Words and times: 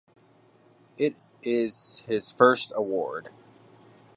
It 0.97 1.21
is 1.43 1.99
his 2.07 2.31
first 2.31 2.73
award. 2.75 3.29